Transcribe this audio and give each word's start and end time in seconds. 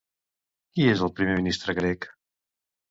Qui 0.71 0.87
és 0.95 1.03
el 1.09 1.15
primer 1.21 1.37
ministre 1.43 1.79
grec? 1.83 2.11